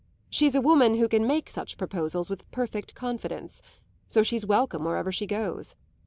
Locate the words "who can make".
0.95-1.47